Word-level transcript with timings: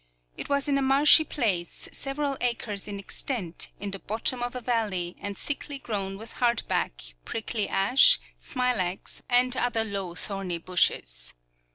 It 0.35 0.49
was 0.49 0.67
in 0.67 0.79
a 0.79 0.81
marshy 0.81 1.23
place, 1.23 1.87
several 1.91 2.35
acres 2.41 2.87
in 2.87 2.97
extent, 2.97 3.69
in 3.79 3.91
the 3.91 3.99
bottom 3.99 4.41
of 4.41 4.55
a 4.55 4.59
valley, 4.59 5.15
and 5.19 5.37
thickly 5.37 5.77
grown 5.77 6.17
with 6.17 6.31
hardback, 6.41 7.13
prickly 7.23 7.69
ash, 7.69 8.17
smilax, 8.39 9.21
and 9.29 9.55
other 9.55 9.83
low 9.83 10.15
thorny 10.15 10.57
bushes. 10.57 11.35